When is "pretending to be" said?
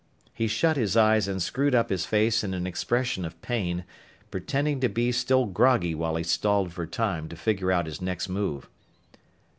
4.31-5.11